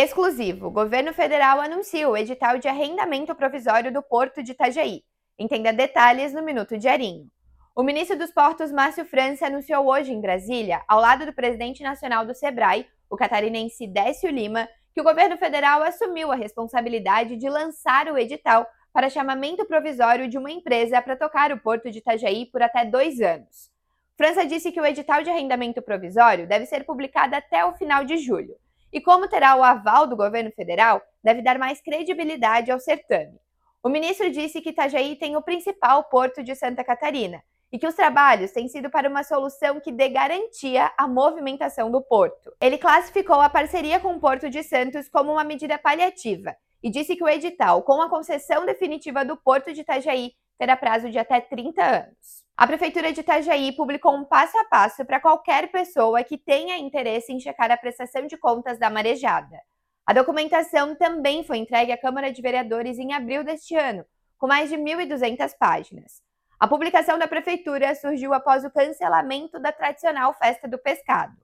Exclusivo. 0.00 0.70
Governo 0.70 1.12
federal 1.12 1.60
anuncia 1.60 2.08
o 2.08 2.16
edital 2.16 2.56
de 2.56 2.68
arrendamento 2.68 3.34
provisório 3.34 3.92
do 3.92 4.00
Porto 4.00 4.44
de 4.44 4.52
Itajaí. 4.52 5.02
Entenda 5.36 5.72
detalhes 5.72 6.32
no 6.32 6.40
Minuto 6.40 6.78
Diarinho. 6.78 7.26
O 7.74 7.82
ministro 7.82 8.16
dos 8.16 8.30
Portos, 8.30 8.70
Márcio 8.70 9.04
França, 9.04 9.48
anunciou 9.48 9.88
hoje 9.88 10.12
em 10.12 10.20
Brasília, 10.20 10.84
ao 10.86 11.00
lado 11.00 11.26
do 11.26 11.32
presidente 11.32 11.82
nacional 11.82 12.24
do 12.24 12.32
SEBRAE, 12.32 12.86
o 13.10 13.16
catarinense 13.16 13.88
Décio 13.88 14.30
Lima, 14.30 14.68
que 14.94 15.00
o 15.00 15.04
governo 15.04 15.36
federal 15.36 15.82
assumiu 15.82 16.30
a 16.30 16.36
responsabilidade 16.36 17.36
de 17.36 17.50
lançar 17.50 18.06
o 18.06 18.16
edital 18.16 18.68
para 18.92 19.10
chamamento 19.10 19.66
provisório 19.66 20.28
de 20.28 20.38
uma 20.38 20.52
empresa 20.52 21.02
para 21.02 21.16
tocar 21.16 21.50
o 21.50 21.58
Porto 21.58 21.90
de 21.90 21.98
Itajaí 21.98 22.46
por 22.46 22.62
até 22.62 22.84
dois 22.84 23.20
anos. 23.20 23.68
França 24.16 24.46
disse 24.46 24.70
que 24.70 24.80
o 24.80 24.86
edital 24.86 25.24
de 25.24 25.30
arrendamento 25.30 25.82
provisório 25.82 26.46
deve 26.46 26.66
ser 26.66 26.84
publicado 26.84 27.34
até 27.34 27.64
o 27.64 27.74
final 27.74 28.04
de 28.04 28.16
julho 28.18 28.54
e 28.92 29.00
como 29.00 29.28
terá 29.28 29.56
o 29.56 29.62
aval 29.62 30.06
do 30.06 30.16
governo 30.16 30.50
federal, 30.52 31.02
deve 31.22 31.42
dar 31.42 31.58
mais 31.58 31.80
credibilidade 31.80 32.70
ao 32.70 32.80
certame. 32.80 33.38
O 33.82 33.88
ministro 33.88 34.30
disse 34.30 34.60
que 34.60 34.70
Itajaí 34.70 35.16
tem 35.16 35.36
o 35.36 35.42
principal 35.42 36.04
porto 36.04 36.42
de 36.42 36.54
Santa 36.54 36.82
Catarina 36.82 37.42
e 37.70 37.78
que 37.78 37.86
os 37.86 37.94
trabalhos 37.94 38.50
têm 38.50 38.68
sido 38.68 38.90
para 38.90 39.08
uma 39.08 39.22
solução 39.22 39.78
que 39.78 39.92
dê 39.92 40.08
garantia 40.08 40.90
à 40.96 41.06
movimentação 41.06 41.90
do 41.90 42.00
porto. 42.00 42.52
Ele 42.60 42.78
classificou 42.78 43.40
a 43.40 43.48
parceria 43.48 44.00
com 44.00 44.14
o 44.14 44.20
Porto 44.20 44.48
de 44.48 44.62
Santos 44.62 45.08
como 45.08 45.32
uma 45.32 45.44
medida 45.44 45.78
paliativa 45.78 46.56
e 46.82 46.90
disse 46.90 47.14
que 47.14 47.24
o 47.24 47.28
edital, 47.28 47.82
com 47.82 48.00
a 48.00 48.08
concessão 48.08 48.64
definitiva 48.64 49.24
do 49.24 49.36
Porto 49.36 49.72
de 49.72 49.82
Itajaí, 49.82 50.32
terá 50.58 50.76
prazo 50.76 51.08
de 51.08 51.18
até 51.18 51.40
30 51.40 51.82
anos. 51.82 52.44
A 52.56 52.66
Prefeitura 52.66 53.12
de 53.12 53.20
Itajaí 53.20 53.70
publicou 53.72 54.14
um 54.16 54.24
passo 54.24 54.58
a 54.58 54.64
passo 54.64 55.04
para 55.04 55.20
qualquer 55.20 55.70
pessoa 55.70 56.24
que 56.24 56.36
tenha 56.36 56.76
interesse 56.76 57.32
em 57.32 57.38
checar 57.38 57.70
a 57.70 57.76
prestação 57.76 58.26
de 58.26 58.36
contas 58.36 58.78
da 58.78 58.90
marejada. 58.90 59.60
A 60.04 60.12
documentação 60.12 60.96
também 60.96 61.44
foi 61.44 61.58
entregue 61.58 61.92
à 61.92 61.96
Câmara 61.96 62.32
de 62.32 62.42
Vereadores 62.42 62.98
em 62.98 63.12
abril 63.12 63.44
deste 63.44 63.76
ano, 63.76 64.04
com 64.36 64.48
mais 64.48 64.68
de 64.68 64.76
1.200 64.76 65.56
páginas. 65.56 66.20
A 66.58 66.66
publicação 66.66 67.16
da 67.16 67.28
Prefeitura 67.28 67.94
surgiu 67.94 68.34
após 68.34 68.64
o 68.64 68.70
cancelamento 68.70 69.60
da 69.60 69.70
tradicional 69.70 70.34
Festa 70.34 70.66
do 70.66 70.78
Pescado. 70.78 71.36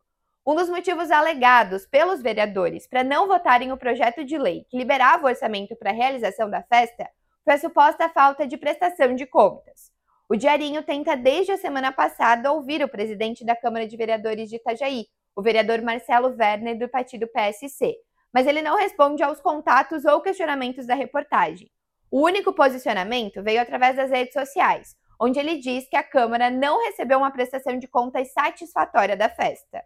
Um 0.44 0.56
dos 0.56 0.68
motivos 0.68 1.12
alegados 1.12 1.86
pelos 1.86 2.20
vereadores 2.20 2.88
para 2.88 3.04
não 3.04 3.28
votarem 3.28 3.70
o 3.70 3.76
projeto 3.76 4.24
de 4.24 4.36
lei 4.36 4.66
que 4.68 4.76
liberava 4.76 5.22
o 5.22 5.28
orçamento 5.28 5.76
para 5.76 5.90
a 5.90 5.94
realização 5.94 6.50
da 6.50 6.62
festa 6.62 7.08
foi 7.44 7.54
a 7.54 7.58
suposta 7.58 8.08
falta 8.08 8.46
de 8.46 8.56
prestação 8.56 9.14
de 9.14 9.26
contas. 9.26 9.92
O 10.28 10.34
Diarinho 10.34 10.82
tenta 10.82 11.14
desde 11.14 11.52
a 11.52 11.58
semana 11.58 11.92
passada 11.92 12.50
ouvir 12.50 12.82
o 12.82 12.88
presidente 12.88 13.44
da 13.44 13.54
Câmara 13.54 13.86
de 13.86 13.96
Vereadores 13.96 14.48
de 14.48 14.56
Itajaí, 14.56 15.06
o 15.36 15.42
vereador 15.42 15.82
Marcelo 15.82 16.34
Werner, 16.38 16.78
do 16.78 16.88
partido 16.88 17.28
PSC, 17.28 17.94
mas 18.32 18.46
ele 18.46 18.62
não 18.62 18.76
responde 18.76 19.22
aos 19.22 19.40
contatos 19.40 20.06
ou 20.06 20.22
questionamentos 20.22 20.86
da 20.86 20.94
reportagem. 20.94 21.70
O 22.10 22.22
único 22.22 22.52
posicionamento 22.54 23.42
veio 23.42 23.60
através 23.60 23.96
das 23.96 24.10
redes 24.10 24.32
sociais, 24.32 24.96
onde 25.20 25.38
ele 25.38 25.58
diz 25.58 25.86
que 25.88 25.96
a 25.96 26.02
Câmara 26.02 26.50
não 26.50 26.82
recebeu 26.84 27.18
uma 27.18 27.30
prestação 27.30 27.78
de 27.78 27.86
contas 27.86 28.32
satisfatória 28.32 29.16
da 29.16 29.28
festa. 29.28 29.84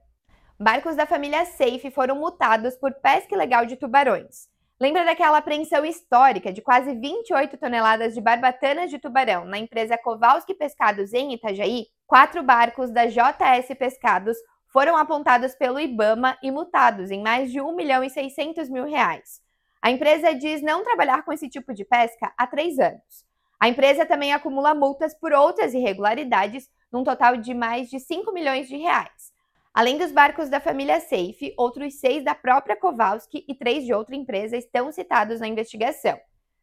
Barcos 0.61 0.95
da 0.95 1.07
família 1.07 1.45
Safe 1.45 1.91
foram 1.91 2.17
multados 2.17 2.77
por 2.77 2.93
pesca 2.95 3.35
ilegal 3.35 3.67
de 3.67 3.77
tubarões. 3.77 4.49
Lembra 4.81 5.05
daquela 5.05 5.39
apreensão 5.39 5.85
histórica 5.85 6.53
de 6.53 6.63
quase 6.63 6.95
28 6.95 7.59
toneladas 7.59 8.15
de 8.15 8.21
barbatanas 8.21 8.89
de 8.91 8.99
tubarão 9.01 9.45
na 9.45 9.59
empresa 9.59 9.99
Kowalski 9.99 10.55
Pescados 10.55 11.13
em 11.13 11.35
Itajaí? 11.35 11.87
Quatro 12.07 12.45
barcos 12.45 12.93
da 12.93 13.07
JS 13.07 13.77
Pescados 13.77 14.37
foram 14.73 14.97
apontados 14.97 15.57
pelo 15.57 15.81
IBAMA 15.81 16.39
e 16.41 16.53
multados 16.53 17.11
em 17.11 17.21
mais 17.21 17.51
de 17.51 17.61
1 17.61 17.75
milhão 17.75 18.05
e 18.05 18.11
600 18.11 18.71
mil 18.71 18.85
reais. 18.85 19.41
A 19.83 19.91
empresa 19.91 20.33
diz 20.33 20.63
não 20.63 20.85
trabalhar 20.85 21.25
com 21.25 21.33
esse 21.33 21.49
tipo 21.49 21.75
de 21.75 21.85
pesca 21.85 22.33
há 22.39 22.47
três 22.47 22.79
anos. 22.79 23.27
A 23.59 23.69
empresa 23.69 24.07
também 24.07 24.33
acumula 24.33 24.77
multas 24.77 25.13
por 25.13 25.33
outras 25.33 25.75
irregularidades, 25.75 26.71
num 26.93 27.03
total 27.03 27.37
de 27.37 27.53
mais 27.53 27.91
de 27.91 27.99
5 27.99 28.33
milhões 28.33 28.69
de 28.69 28.77
reais. 28.77 29.33
Além 29.79 29.97
dos 29.97 30.11
barcos 30.11 30.49
da 30.49 30.59
família 30.59 30.99
Safe, 30.99 31.55
outros 31.57 32.01
seis 32.01 32.25
da 32.25 32.35
própria 32.35 32.75
Kowalski 32.75 33.45
e 33.47 33.55
três 33.55 33.85
de 33.85 33.95
outra 33.95 34.17
empresa 34.17 34.57
estão 34.57 34.91
citados 34.91 35.39
na 35.39 35.47
investigação. 35.47 36.19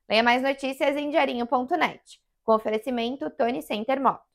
Leia 0.10 0.22
mais 0.22 0.44
notícias 0.44 0.98
em 0.98 1.10
diarinho.net. 1.10 2.20
Com 2.44 2.56
oferecimento 2.56 3.30
Tony 3.30 3.62
Center 3.62 4.02
Moto. 4.02 4.35